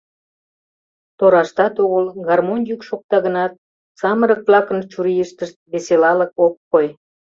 Тораштат 1.17 1.75
огыл 1.85 2.05
гармонь 2.27 2.67
йӱк 2.69 2.81
шокта 2.89 3.17
гынат, 3.25 3.53
самырык-влакын 3.99 4.79
чурийыштышт 4.91 5.57
веселалык 5.71 6.31
ок 6.45 6.55
кой. 6.71 6.87